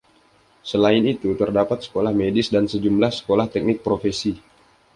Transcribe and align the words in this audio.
Selain 0.71 1.03
itu, 1.13 1.29
terdapat 1.41 1.79
sekolah 1.85 2.09
medis 2.21 2.47
dan 2.53 2.63
sejumlah 2.73 3.11
sekolah 3.19 3.45
teknik 3.53 3.79
profesi. 3.85 4.33